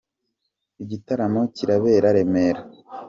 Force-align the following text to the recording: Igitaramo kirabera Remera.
Igitaramo 0.83 1.41
kirabera 1.55 2.07
Remera. 2.17 2.61